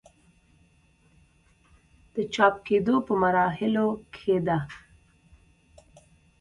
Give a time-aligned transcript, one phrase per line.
[2.13, 4.57] د چاپ کيدو پۀ مراحلو کښې ده